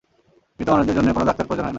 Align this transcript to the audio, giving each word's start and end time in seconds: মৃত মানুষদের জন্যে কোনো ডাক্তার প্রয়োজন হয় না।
মৃত 0.57 0.67
মানুষদের 0.73 0.95
জন্যে 0.97 1.15
কোনো 1.15 1.25
ডাক্তার 1.29 1.45
প্রয়োজন 1.47 1.63
হয় 1.63 1.67
না। 1.67 1.69